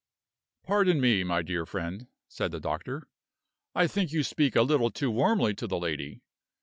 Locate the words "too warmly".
4.89-5.53